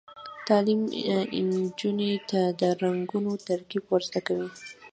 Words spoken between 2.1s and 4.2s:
ته د رنګونو ترکیب ور